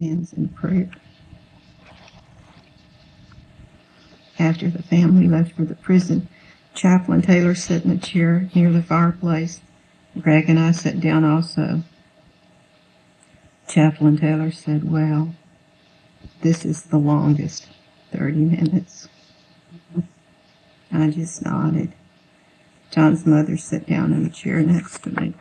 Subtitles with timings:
[0.00, 0.88] hands in prayer.
[4.38, 6.28] After the family left for the prison,
[6.72, 9.60] Chaplain Taylor sat in a chair near the fireplace.
[10.20, 11.82] Greg and I sat down also.
[13.66, 15.34] Chaplain Taylor said, Well,
[16.42, 17.66] this is the longest
[18.12, 19.08] 30 minutes.
[20.92, 21.92] I just nodded.
[22.92, 25.34] John's mother sat down in the chair next to me.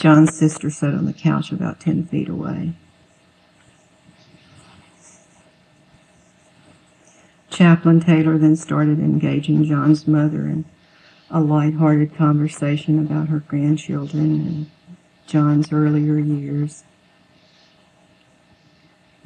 [0.00, 2.72] John's sister sat on the couch about 10 feet away.
[7.50, 10.64] Chaplain Taylor then started engaging John's mother in
[11.30, 14.70] a light-hearted conversation about her grandchildren and
[15.26, 16.84] John's earlier years.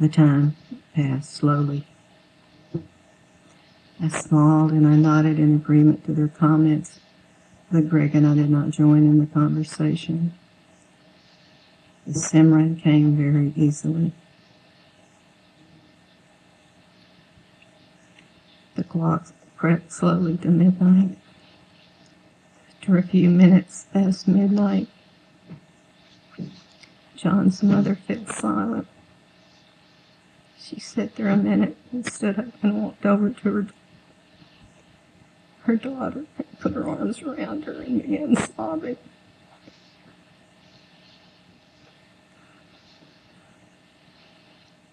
[0.01, 0.57] The time
[0.93, 1.87] passed slowly.
[4.03, 6.99] I smiled and I nodded in agreement to their comments,
[7.71, 10.35] but Greg and I did not join in the conversation.
[12.07, 14.13] The Simran came very easily.
[18.75, 21.17] The clock crept slowly to midnight.
[22.69, 24.89] After a few minutes past midnight,
[27.17, 28.87] John's mother fell silent.
[30.59, 33.67] She sat there a minute and stood up and walked over to her,
[35.63, 38.99] her daughter and put her arms around her and began sobbing.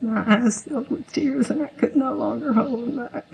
[0.01, 3.25] My eyes filled with tears and I could no longer hold them back.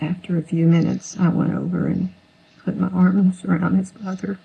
[0.00, 2.14] After a few minutes, I went over and
[2.64, 4.38] put my arms around his mother,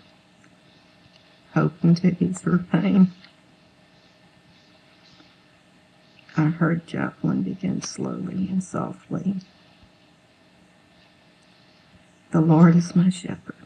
[1.53, 3.12] hoping to ease her pain.
[6.36, 9.36] I heard Jacqueline begin slowly and softly.
[12.31, 13.62] The Lord is my shepherd.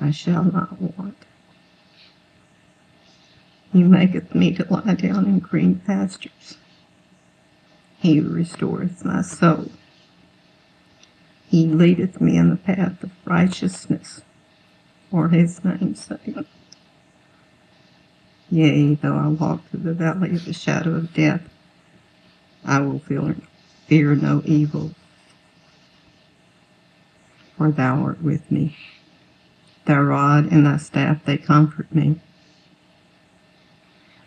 [0.00, 1.16] I shall not want.
[3.72, 6.56] He maketh me to lie down in green pastures.
[7.98, 9.70] He restoreth my soul.
[11.48, 14.22] He leadeth me in the path of righteousness
[15.10, 16.36] for his name's sake.
[18.50, 21.42] Yea, though I walk through the valley of the shadow of death,
[22.64, 23.34] I will feel,
[23.86, 24.92] fear no evil,
[27.56, 28.76] for thou art with me.
[29.88, 32.20] Thy rod and thy staff, they comfort me.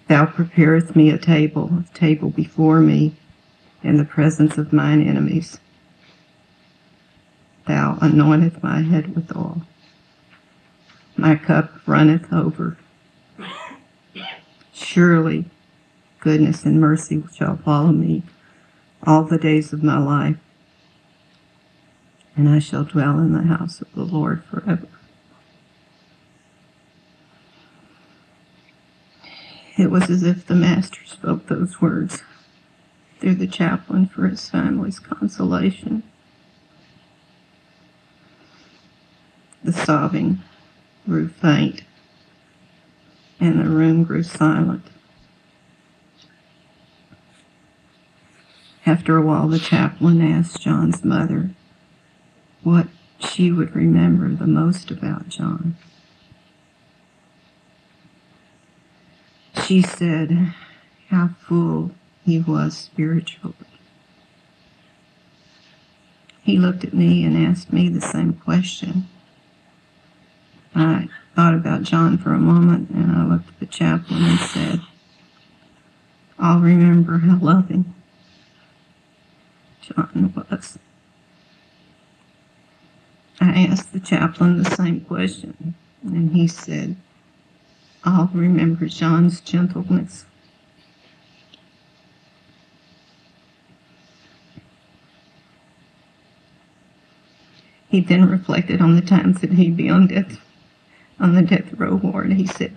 [0.08, 3.16] Thou preparest me a table, a table before me
[3.84, 5.60] in the presence of mine enemies.
[7.68, 9.62] Thou anointest my head with oil.
[11.16, 12.80] My cup runneth over.
[14.74, 15.46] Surely
[16.22, 18.24] goodness and mercy shall follow me
[19.06, 20.38] all the days of my life,
[22.36, 24.88] and I shall dwell in the house of the Lord forever.
[29.82, 32.22] It was as if the Master spoke those words
[33.20, 36.04] through the chaplain for his family's consolation.
[39.64, 40.44] The sobbing
[41.08, 41.82] grew faint,
[43.40, 44.86] and the room grew silent.
[48.86, 51.56] After a while, the chaplain asked John's mother
[52.62, 52.86] what
[53.18, 55.76] she would remember the most about John.
[59.66, 60.54] She said
[61.10, 61.92] how full
[62.26, 63.56] he was spiritually.
[66.44, 69.08] He looked at me and asked me the same question.
[70.74, 74.82] I thought about John for a moment and I looked at the chaplain and said,
[76.40, 77.94] I'll remember how loving
[79.82, 80.80] John was.
[83.40, 86.96] I asked the chaplain the same question and he said,
[88.04, 90.26] I'll remember John's gentleness.
[97.90, 100.40] He then reflected on the times that he'd be on death
[101.20, 102.32] on the death row ward.
[102.34, 102.76] He said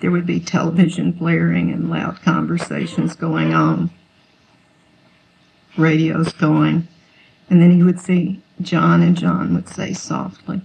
[0.00, 3.90] there would be television blaring and loud conversations going on,
[5.76, 6.88] radios going,
[7.48, 10.62] and then he would see John, and John would say softly,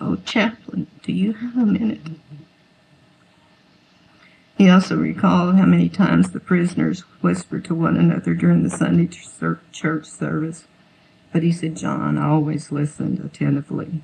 [0.00, 2.00] "Oh, chaplain, do you have a minute?"
[4.56, 9.08] He also recalled how many times the prisoners whispered to one another during the Sunday
[9.72, 10.66] church service.
[11.32, 14.02] But he said, John always listened attentively.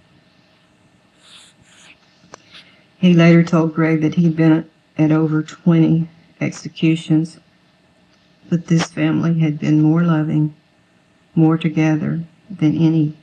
[2.98, 6.08] He later told Greg that he'd been at over 20
[6.40, 7.38] executions,
[8.48, 10.56] but this family had been more loving,
[11.34, 13.14] more together than any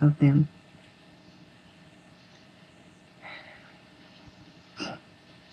[0.00, 0.48] of them.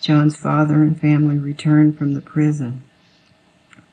[0.02, 2.82] John's father and family returned from the prison,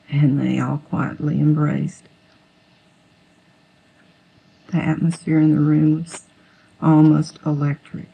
[0.10, 2.06] and they all quietly embraced.
[4.72, 6.24] The atmosphere in the room was
[6.82, 8.08] almost electric.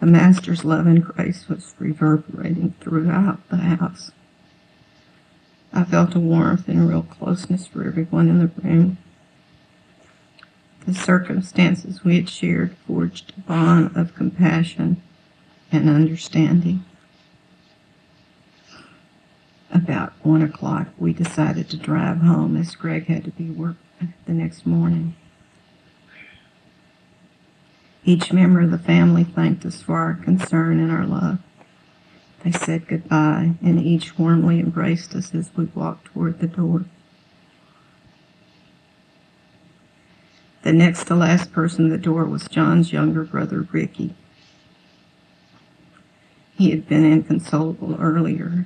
[0.00, 4.10] The Master's love and grace was reverberating throughout the house.
[5.72, 8.98] I felt a warmth and real closeness for everyone in the room.
[10.86, 15.00] The circumstances we had shared forged a bond of compassion
[15.72, 16.84] and understanding.
[19.70, 23.76] About one o'clock, we decided to drive home as Greg had to be work
[24.26, 25.16] the next morning.
[28.04, 31.38] Each member of the family thanked us for our concern and our love.
[32.42, 36.84] They said goodbye, and each warmly embraced us as we walked toward the door.
[40.64, 44.14] The next to last person at the door was John's younger brother, Ricky.
[46.56, 48.64] He had been inconsolable earlier.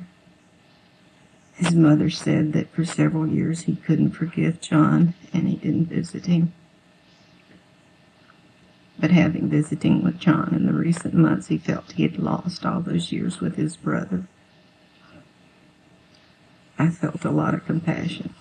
[1.55, 6.27] His mother said that for several years he couldn't forgive John and he didn't visit
[6.27, 6.53] him.
[9.01, 12.81] But having visiting with John in the recent months, he felt he had lost all
[12.81, 14.29] those years with his brother.
[16.79, 18.35] I felt a lot of compassion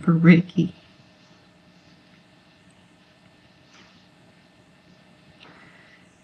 [0.00, 0.74] for Ricky.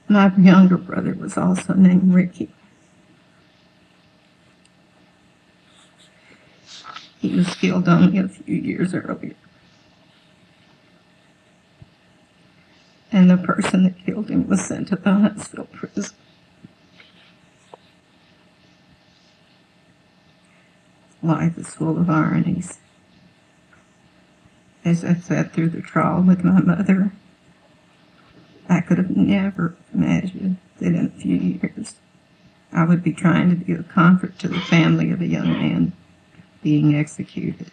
[0.09, 2.49] My younger brother was also named Ricky.
[7.19, 9.35] He was killed only a few years earlier.
[13.11, 16.15] And the person that killed him was sent to the Huntsville prison.
[21.23, 22.79] Life is full of ironies.
[24.85, 27.11] As I sat through the trial with my mother,
[28.69, 31.97] I could have never imagined that in a few years
[32.73, 35.93] I would be trying to be a comfort to the family of a young man
[36.63, 37.71] being executed.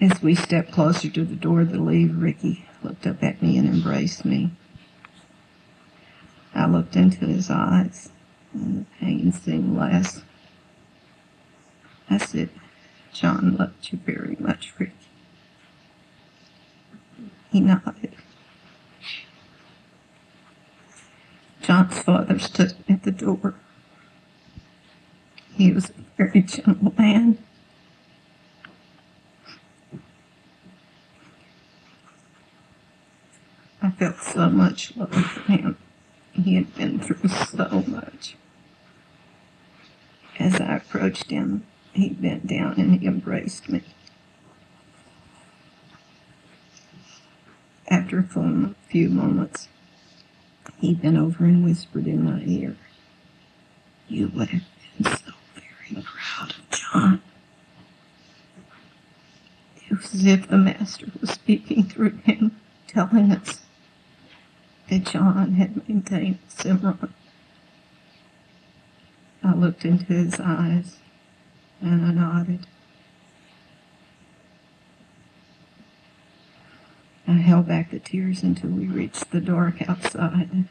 [0.00, 3.66] As we stepped closer to the door to leave, Ricky looked up at me and
[3.66, 4.50] embraced me.
[6.54, 8.10] I looked into his eyes,
[8.52, 10.22] and the pain seemed less.
[12.10, 12.50] I said,
[13.12, 14.92] John loved you very much, Ricky.
[17.54, 18.12] He nodded.
[21.62, 23.54] John's father stood at the door.
[25.54, 27.38] He was a very gentle man.
[33.80, 35.76] I felt so much love for him.
[36.32, 38.34] He had been through so much.
[40.40, 43.84] As I approached him, he bent down and he embraced me.
[47.88, 49.68] After a few moments,
[50.78, 52.76] he bent over and whispered in my ear,
[54.08, 54.62] You would have
[54.98, 57.22] been so very proud of John.
[59.76, 63.60] It was as if the Master was speaking through him, telling us
[64.88, 67.10] that John had maintained Simran.
[69.42, 70.98] I looked into his eyes
[71.80, 72.66] and I nodded.
[77.26, 80.64] I held back the tears until we reached the dark outside.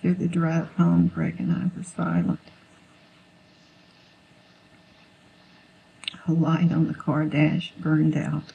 [0.00, 2.40] Through the drive home, Greg and I were silent.
[6.26, 8.52] A light on the car dash burned out.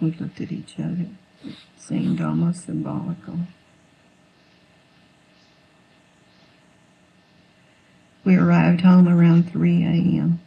[0.00, 1.06] We looked at each other.
[1.42, 3.40] It seemed almost symbolical.
[8.24, 10.40] We arrived home around 3 a.m.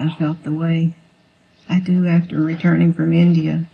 [0.00, 0.94] I felt the way
[1.68, 3.66] I do after returning from India.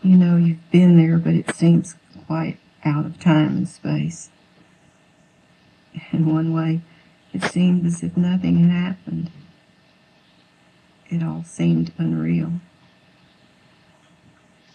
[0.00, 1.96] You know, you've been there, but it seems
[2.28, 4.30] quite out of time and space.
[6.12, 6.82] In one way,
[7.32, 9.32] it seemed as if nothing had happened.
[11.10, 12.52] It all seemed unreal.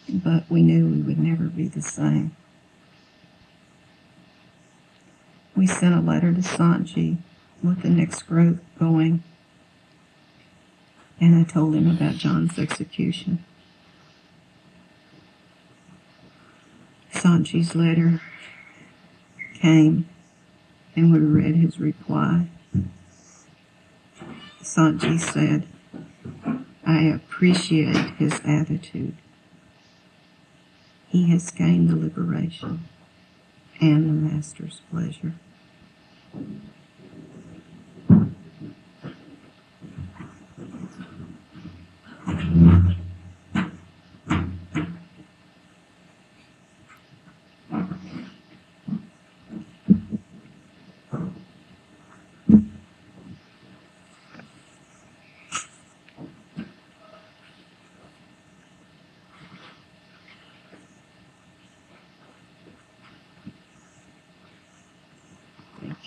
[0.10, 2.36] But we knew we would never be the same.
[5.55, 7.17] We sent a letter to Sant Ji
[7.63, 9.24] with the next group going
[11.19, 13.43] and I told him about John's execution.
[17.12, 18.21] Sant Ji's letter
[19.55, 20.07] came,
[20.95, 22.47] and we read his reply.
[24.62, 25.67] Sant Ji said,
[26.86, 29.15] I appreciate his attitude.
[31.07, 32.86] he has gained the liberation
[33.79, 35.33] and the Master's pleasure.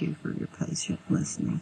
[0.00, 1.60] Thank you for your patient listening.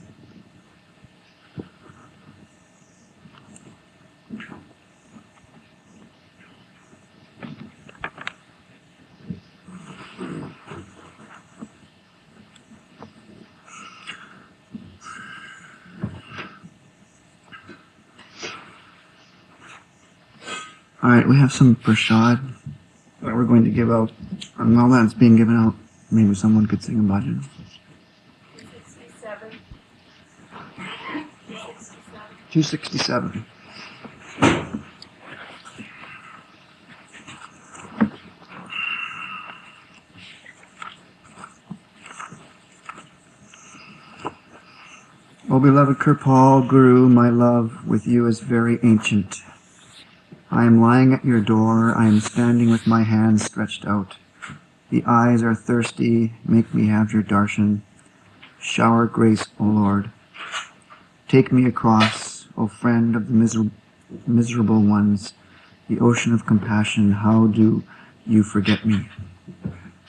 [21.03, 22.41] All right, we have some prashad
[23.21, 24.13] that we're going to give out.
[24.59, 25.75] And while that's being given out,
[26.13, 27.45] maybe someone could sing a bhajan.
[32.63, 33.45] 267.
[45.51, 49.37] O beloved Kirpal Guru, my love with you is very ancient.
[50.51, 51.95] I am lying at your door.
[51.97, 54.17] I am standing with my hands stretched out.
[54.91, 56.33] The eyes are thirsty.
[56.45, 57.83] Make me have your darshan.
[58.61, 60.11] Shower grace, O Lord.
[61.29, 62.28] Take me across,
[62.59, 63.71] O friend of the miser-
[64.27, 65.33] miserable ones,
[65.89, 67.13] the ocean of compassion.
[67.13, 67.85] How do
[68.27, 69.09] you forget me?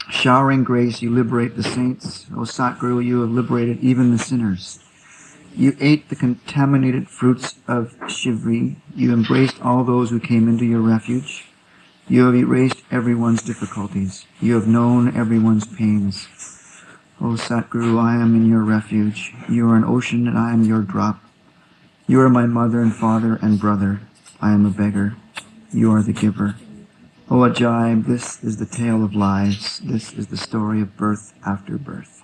[0.09, 2.25] Showering grace, you liberate the saints.
[2.35, 4.79] O Satguru, you have liberated even the sinners.
[5.55, 8.77] You ate the contaminated fruits of Shivri.
[8.95, 11.45] You embraced all those who came into your refuge.
[12.07, 14.25] You have erased everyone's difficulties.
[14.41, 16.27] You have known everyone's pains.
[17.21, 19.35] O Satguru, I am in your refuge.
[19.47, 21.21] You are an ocean and I am your drop.
[22.09, 24.01] You are my mother and father and brother.
[24.41, 25.15] I am a beggar.
[25.71, 26.55] You are the giver.
[27.29, 29.77] O Ajaib, this is the tale of lives.
[29.77, 32.18] This is the story of birth after birth.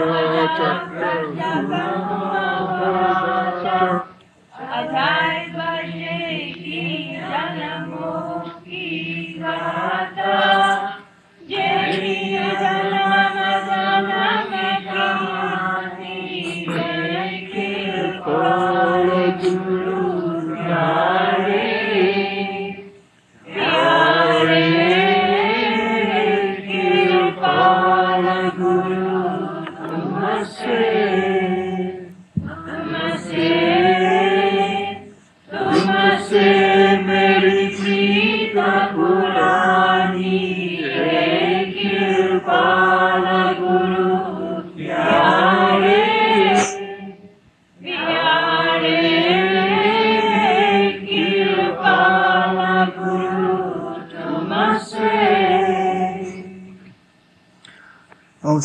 [0.00, 0.89] Georgia.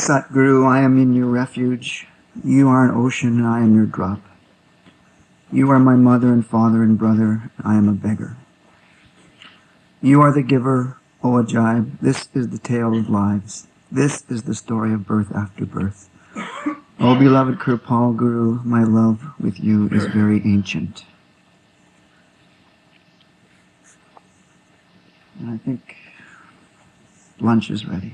[0.06, 2.06] Satguru, I am in your refuge.
[2.44, 4.22] You are an ocean, and I am your drop.
[5.52, 7.50] You are my mother and father and brother.
[7.64, 8.38] I am a beggar.
[10.04, 12.00] You are the giver, O Ajaib.
[12.02, 13.66] This is the tale of lives.
[13.92, 16.08] This is the story of birth after birth.
[17.00, 21.04] O beloved Kirpal Guru, my love with you is very ancient.
[25.40, 25.96] And I think
[27.40, 28.14] lunch is ready.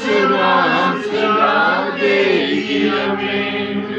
[0.09, 2.17] Selam, selam, a
[2.69, 3.98] yemin.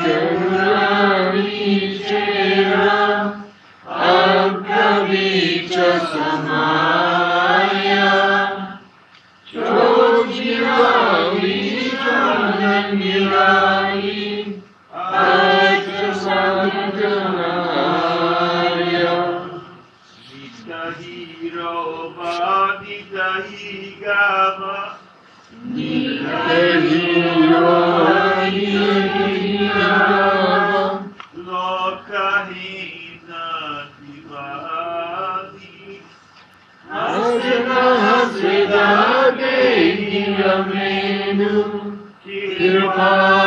[42.95, 43.40] Bye.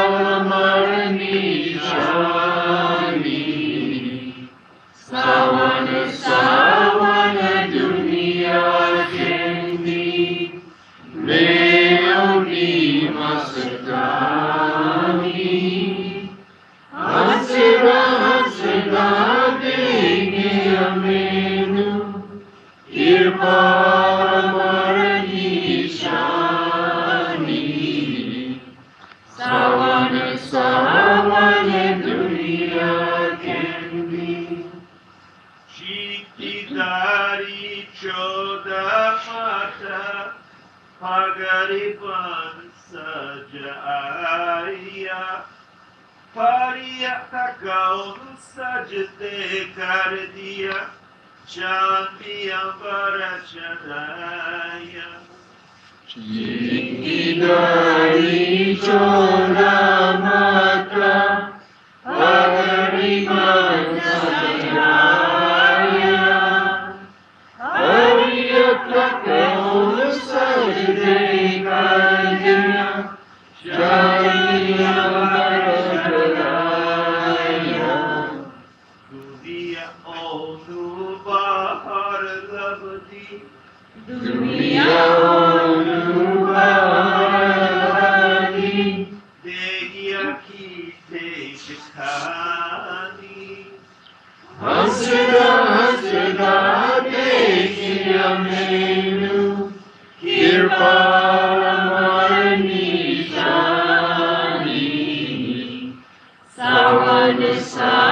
[107.37, 108.04] This of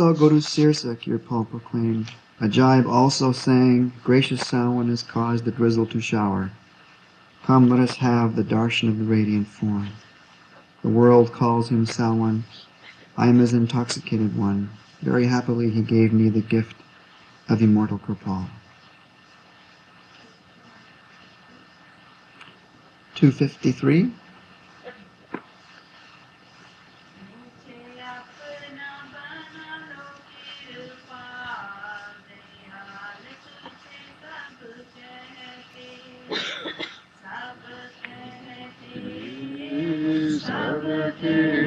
[0.00, 2.10] all go to Sirsec, your pope proclaimed.
[2.48, 6.50] jibe also sang, Gracious Sawan has caused the drizzle to shower.
[7.44, 9.88] Come, let us have the darshan of the radiant form.
[10.82, 12.42] The world calls him Sawan.
[13.16, 14.70] I am his intoxicated one.
[15.00, 16.76] Very happily he gave me the gift
[17.48, 18.46] of immortal Kirpal.
[23.14, 24.10] 253
[41.20, 41.63] King.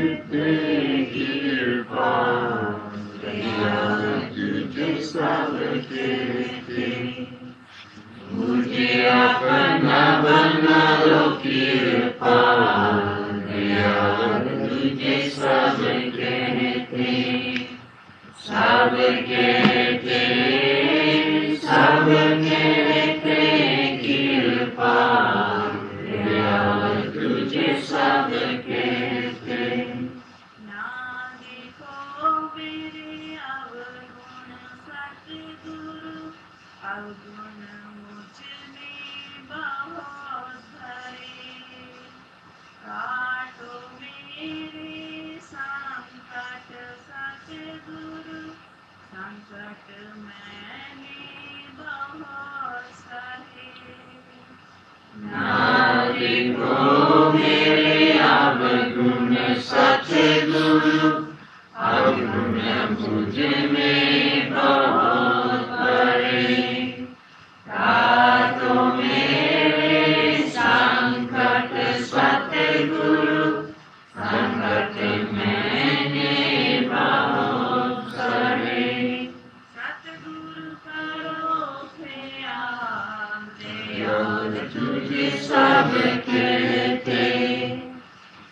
[84.48, 85.92] तुझे सब
[86.28, 87.24] कहते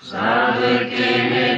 [0.04, 0.60] सब
[0.92, 1.55] के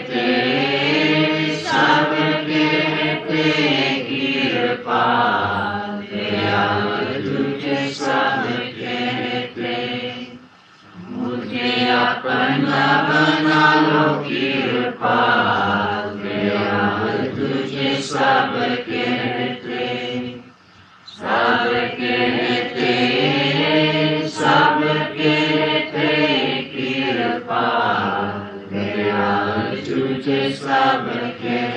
[31.39, 31.76] Yeah.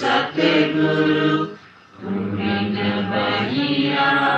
[0.00, 1.30] सतगुरु
[2.00, 4.29] पुण्य बहिया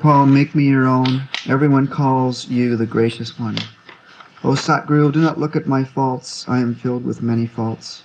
[0.00, 1.28] Kirpal, make me your own.
[1.46, 3.58] Everyone calls you the gracious one.
[4.42, 6.46] O Satguru, do not look at my faults.
[6.48, 8.02] I am filled with many faults.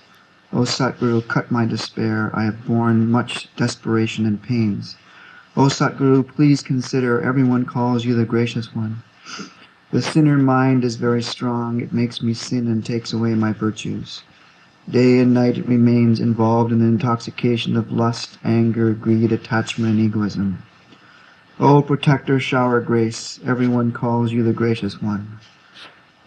[0.52, 2.30] O Satguru, cut my despair.
[2.34, 4.96] I have borne much desperation and pains.
[5.56, 9.02] O Satguru, please consider everyone calls you the gracious one.
[9.90, 11.80] The sinner mind is very strong.
[11.80, 14.22] It makes me sin and takes away my virtues.
[14.90, 20.00] Day and night it remains involved in the intoxication of lust, anger, greed, attachment, and
[20.00, 20.62] egoism.
[21.58, 23.40] O protector, shower grace.
[23.46, 25.38] Everyone calls you the gracious one.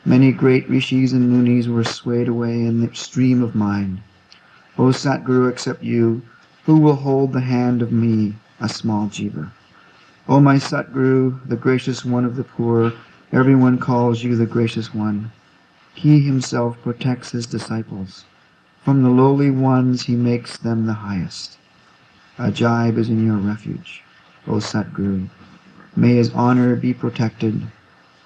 [0.03, 4.01] Many great rishis and munis were swayed away in the stream of mind.
[4.75, 6.23] O Satguru, except you,
[6.65, 9.51] who will hold the hand of me, a small jiva?
[10.27, 12.91] O my Satguru, the gracious one of the poor,
[13.32, 15.32] everyone calls you the gracious one.
[15.93, 18.25] He himself protects his disciples.
[18.84, 21.59] From the lowly ones he makes them the highest.
[22.39, 24.01] Ajaib is in your refuge.
[24.48, 25.30] O Satguru.
[25.96, 27.62] May his honor be protected.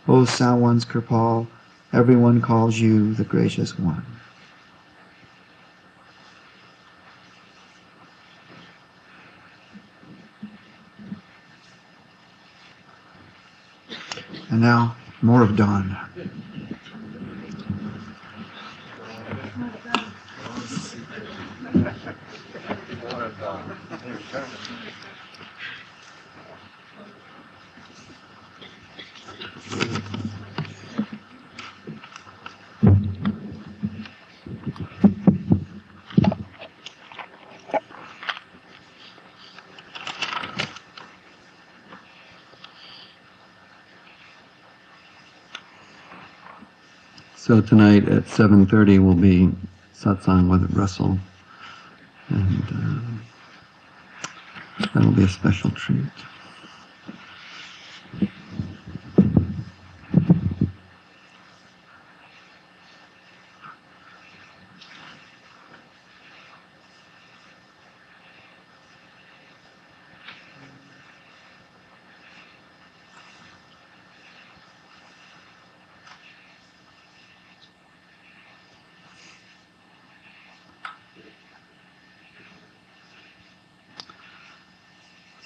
[0.08, 1.48] O Sawan's Kirpal,
[1.92, 4.06] everyone calls you the gracious one.
[14.50, 15.98] And now, more of dawn.
[47.54, 49.48] So tonight at 7:30 will be
[49.94, 51.20] satsang with Russell,
[52.30, 53.22] and um,
[54.92, 56.02] that'll be a special treat.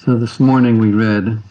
[0.07, 1.43] So this morning we read,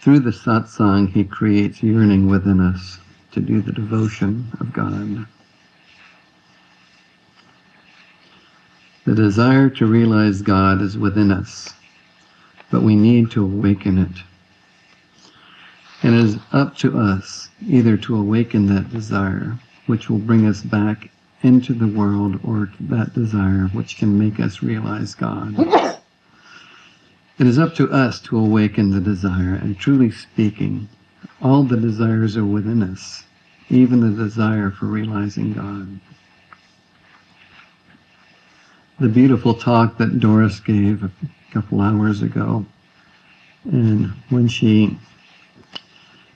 [0.00, 3.00] through the satsang, he creates yearning within us
[3.32, 5.26] to do the devotion of God.
[9.06, 11.74] The desire to realize God is within us,
[12.70, 14.22] but we need to awaken it.
[16.04, 19.58] And it is up to us either to awaken that desire,
[19.88, 21.10] which will bring us back
[21.42, 25.56] into the world, or that desire which can make us realize God.
[27.38, 30.88] It is up to us to awaken the desire, and truly speaking,
[31.42, 33.24] all the desires are within us,
[33.68, 36.00] even the desire for realizing God.
[38.98, 41.10] The beautiful talk that Doris gave a
[41.50, 42.64] couple hours ago,
[43.64, 44.98] and when she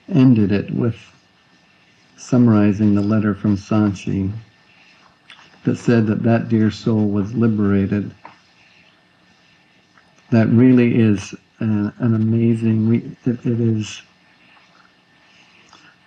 [0.07, 0.97] ended it with
[2.19, 4.31] summarizing the letter from Sant Ji
[5.65, 8.13] that said that that dear soul was liberated.
[10.31, 12.89] That really is an, an amazing.
[12.89, 14.03] We, it, it is.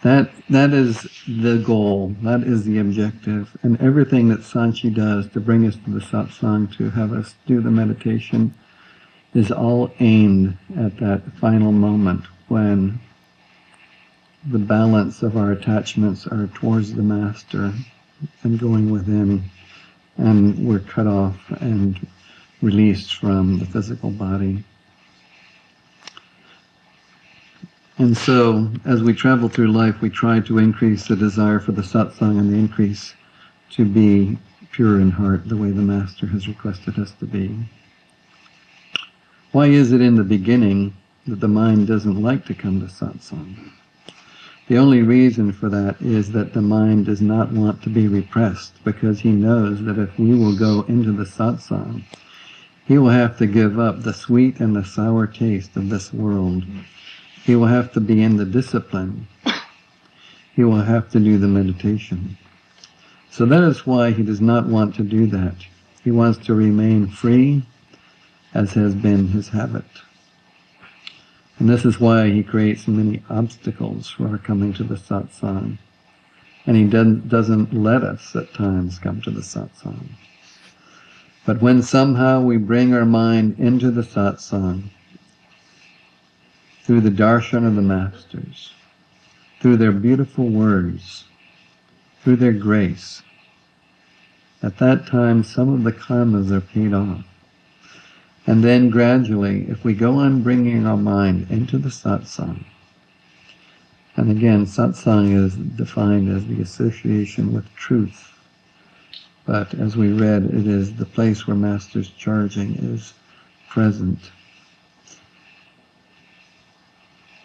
[0.01, 2.15] That that is the goal.
[2.21, 6.01] That is the objective, and everything that Sant Ji does to bring us to the
[6.01, 8.53] satsang to have us do the meditation
[9.34, 12.99] is all aimed at that final moment when
[14.51, 17.74] the balance of our attachments are towards the master
[18.43, 19.43] and going within,
[20.17, 22.05] and we're cut off and
[22.64, 24.64] released from the physical body.
[27.97, 31.82] And so, as we travel through life, we try to increase the desire for the
[31.82, 33.14] satsang and the increase
[33.72, 34.38] to be
[34.72, 37.55] pure in heart, the way the Master has requested us to be.
[39.51, 40.95] Why is it in the beginning
[41.28, 43.72] that the mind doesn't like to come to satsang?
[44.68, 48.82] The only reason for that is that the mind does not want to be repressed
[48.86, 52.03] because he knows that if we will go into the satsang,
[52.86, 56.63] he will have to give up the sweet and the sour taste of this world.
[57.43, 59.27] He will have to be in the discipline.
[60.55, 62.38] He will have to do the meditation.
[63.31, 65.55] So that is why he does not want to do that.
[66.03, 67.65] He wants to remain free
[68.53, 69.86] as has been his habit.
[71.57, 75.77] And this is why he creates many obstacles for our coming to the satsang.
[76.65, 80.09] And he doesn't let us at times come to the satsang.
[81.46, 84.84] But when somehow we bring our mind into the satsang,
[86.84, 88.74] through the darshan of the masters,
[89.60, 91.26] through their beautiful words,
[92.22, 93.24] through their grace,
[94.62, 97.26] at that time some of the karmas are paid off.
[98.48, 102.66] And then gradually, if we go on bringing our mind into the satsang,
[104.16, 108.32] and again, satsang is defined as the association with truth.
[109.46, 113.14] But as we read, it is the place where Master's charging is
[113.70, 114.32] present.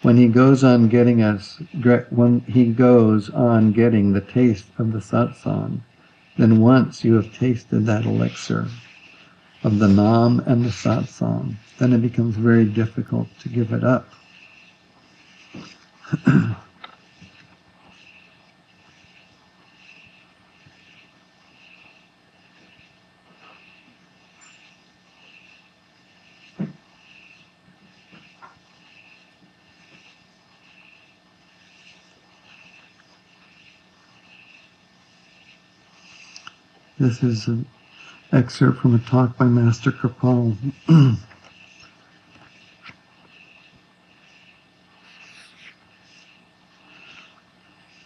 [0.01, 1.61] When he goes on getting us,
[2.09, 5.81] when he goes on getting the taste of the satsang,
[6.37, 8.67] then once you have tasted that elixir,
[9.63, 14.07] of the Nam and the Satsang, then it becomes very difficult to give it up.
[36.99, 37.65] this is an
[38.33, 40.57] excerpt from a talk by Master Kirpal.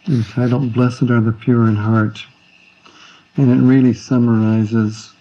[0.08, 2.26] entitled Blessed Are the Pure in Heart.
[3.36, 5.14] And it really summarizes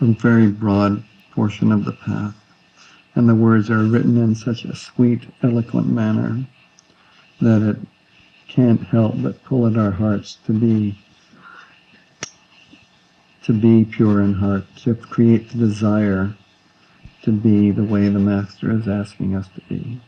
[0.00, 2.34] a very broad portion of the path.
[3.14, 6.44] And the words are written in such a sweet, eloquent manner
[7.40, 7.76] that it
[8.48, 10.98] can't help but pull at our hearts to be
[13.44, 16.34] to be pure in heart, to create the desire
[17.22, 20.00] to be the way the Master is asking us to be.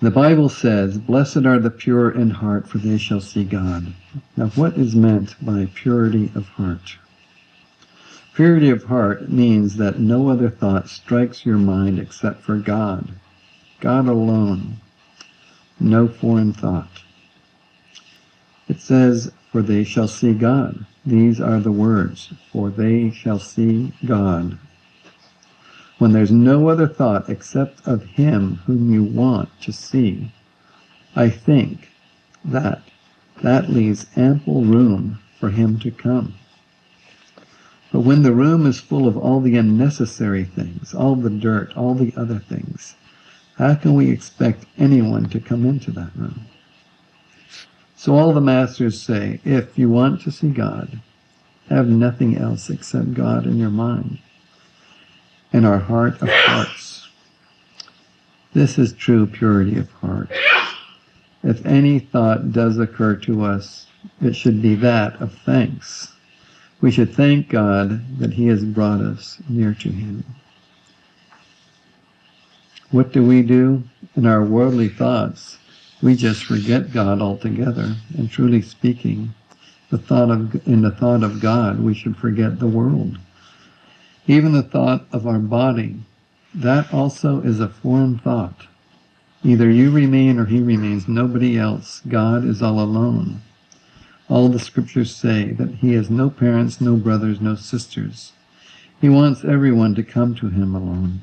[0.00, 3.94] The Bible says, Blessed are the pure in heart, for they shall see God.
[4.36, 6.96] Now, what is meant by purity of heart?
[8.34, 13.08] Purity of heart means that no other thought strikes your mind except for God,
[13.80, 14.78] God alone
[15.80, 17.02] no foreign thought.
[18.68, 20.86] It says, For they shall see God.
[21.04, 24.58] These are the words, For they shall see God.
[25.98, 30.32] When there's no other thought except of Him whom you want to see,
[31.14, 31.90] I think
[32.44, 32.82] that
[33.42, 36.34] that leaves ample room for Him to come.
[37.92, 41.94] But when the room is full of all the unnecessary things, all the dirt, all
[41.94, 42.94] the other things,
[43.56, 46.46] how can we expect anyone to come into that room?
[47.96, 51.00] So all the masters say, if you want to see God,
[51.68, 54.18] have nothing else except God in your mind
[55.52, 57.08] and our heart of hearts.
[58.52, 60.30] This is true purity of heart.
[61.42, 63.86] If any thought does occur to us,
[64.20, 66.12] it should be that of thanks.
[66.80, 70.24] We should thank God that He has brought us near to Him.
[72.90, 73.82] What do we do?
[74.14, 75.58] In our worldly thoughts,
[76.00, 77.96] we just forget God altogether.
[78.16, 79.34] And truly speaking,
[79.90, 83.18] the thought of, in the thought of God, we should forget the world.
[84.28, 85.96] Even the thought of our body,
[86.54, 88.66] that also is a foreign thought.
[89.42, 92.00] Either you remain or he remains, nobody else.
[92.08, 93.42] God is all alone.
[94.28, 98.32] All the scriptures say that he has no parents, no brothers, no sisters.
[99.00, 101.20] He wants everyone to come to him alone.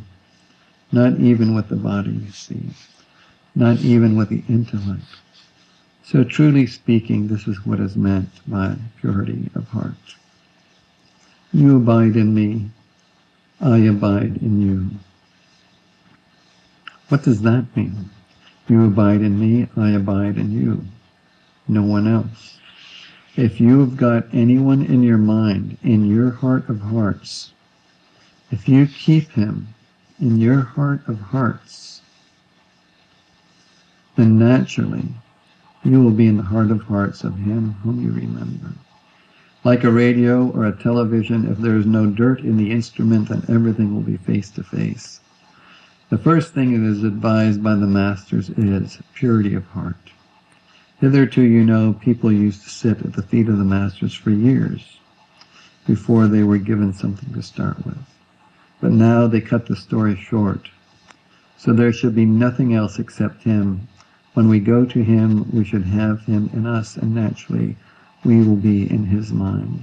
[0.93, 2.69] Not even with the body, you see.
[3.55, 5.01] Not even with the intellect.
[6.03, 9.95] So truly speaking, this is what is meant by purity of heart.
[11.51, 12.69] You abide in me,
[13.59, 14.89] I abide in you.
[17.09, 18.11] What does that mean?
[18.67, 20.85] You abide in me, I abide in you.
[21.67, 22.59] No one else.
[23.35, 27.51] If you have got anyone in your mind, in your heart of hearts,
[28.51, 29.73] if you keep him
[30.19, 32.01] in your heart of hearts,
[34.15, 35.05] then naturally
[35.83, 38.71] you will be in the heart of hearts of him whom you remember.
[39.63, 43.43] Like a radio or a television, if there is no dirt in the instrument, then
[43.49, 45.19] everything will be face to face.
[46.09, 50.11] The first thing that is advised by the masters is purity of heart.
[50.99, 54.99] Hitherto, you know, people used to sit at the feet of the masters for years
[55.87, 57.97] before they were given something to start with.
[58.83, 60.69] But now they cut the story short.
[61.57, 63.87] So there should be nothing else except him.
[64.33, 67.77] When we go to him, we should have him in us, and naturally
[68.25, 69.79] we will be in his mind.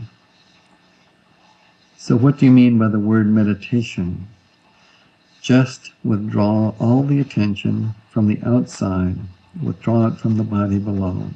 [1.97, 4.29] So what do you mean by the word meditation?
[5.41, 9.17] Just withdraw all the attention from the outside,
[9.63, 11.31] withdraw it from the body below.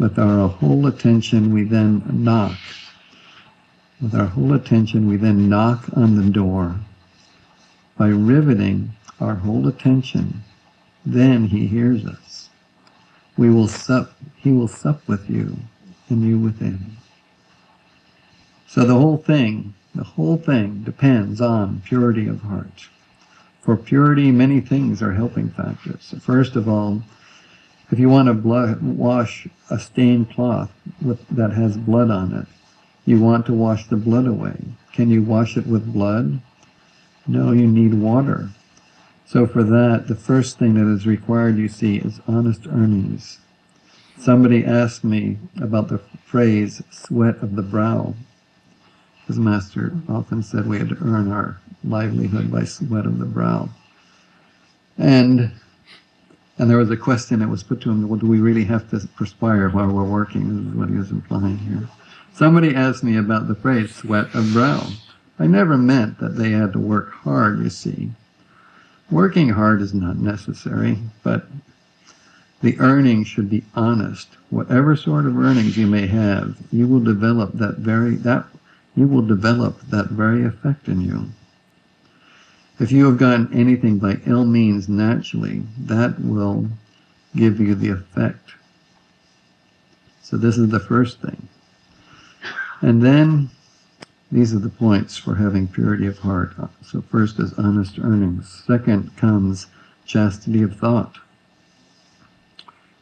[0.00, 2.58] With our whole attention, we then knock.
[4.00, 6.76] With our whole attention, we then knock on the door.
[7.96, 8.90] By riveting
[9.20, 10.42] our whole attention,
[11.04, 12.50] then he hears us.
[13.38, 15.56] We will sup, he will sup with you,
[16.10, 16.98] and you with him.
[18.66, 22.88] So the whole thing, the whole thing depends on purity of heart.
[23.62, 26.14] For purity, many things are helping factors.
[26.20, 27.02] First of all,
[27.90, 32.46] if you want to wash a stained cloth with, that has blood on it,
[33.06, 34.56] you want to wash the blood away.
[34.92, 36.40] Can you wash it with blood?
[37.26, 38.50] No, you need water.
[39.24, 43.38] So for that, the first thing that is required, you see, is honest earnings.
[44.18, 48.14] Somebody asked me about the phrase sweat of the brow.
[49.26, 53.68] His master often said we had to earn our livelihood by sweat of the brow.
[54.98, 55.50] And
[56.58, 58.88] and there was a question that was put to him, well, do we really have
[58.90, 60.48] to perspire while we're working?
[60.48, 61.86] This is what he was implying here.
[62.36, 64.88] Somebody asked me about the phrase sweat of brow.
[65.38, 68.10] I never meant that they had to work hard, you see.
[69.10, 71.46] Working hard is not necessary, but
[72.60, 74.36] the earnings should be honest.
[74.50, 78.44] Whatever sort of earnings you may have, you will develop that very that
[78.94, 81.30] you will develop that very effect in you.
[82.78, 86.68] If you have gotten anything by ill means naturally, that will
[87.34, 88.50] give you the effect.
[90.22, 91.48] So this is the first thing.
[92.82, 93.50] And then
[94.30, 96.54] these are the points for having purity of heart.
[96.82, 98.64] So first is honest earnings.
[98.66, 99.66] Second comes
[100.04, 101.16] chastity of thought.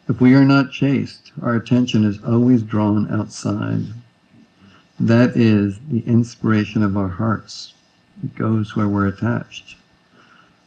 [0.08, 3.84] If we are not chaste, our attention is always drawn outside.
[5.00, 7.72] That is the inspiration of our hearts.
[8.22, 9.76] It goes where we're attached.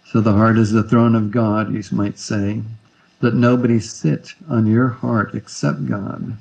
[0.05, 2.61] So the heart is the throne of God, you might say.
[3.21, 6.37] Let nobody sit on your heart except God.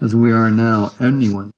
[0.00, 1.52] As we are now, anyone